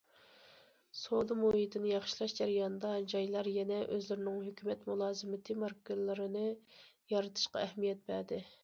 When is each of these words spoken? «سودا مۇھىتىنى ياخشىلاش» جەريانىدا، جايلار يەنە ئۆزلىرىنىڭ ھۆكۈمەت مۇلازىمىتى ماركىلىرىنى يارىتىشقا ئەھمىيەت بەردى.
«سودا 1.01 1.35
مۇھىتىنى 1.41 1.91
ياخشىلاش» 1.91 2.33
جەريانىدا، 2.39 2.95
جايلار 3.13 3.51
يەنە 3.57 3.79
ئۆزلىرىنىڭ 3.85 4.41
ھۆكۈمەت 4.49 4.89
مۇلازىمىتى 4.93 5.61
ماركىلىرىنى 5.67 6.49
يارىتىشقا 7.15 7.67
ئەھمىيەت 7.69 8.07
بەردى. 8.13 8.45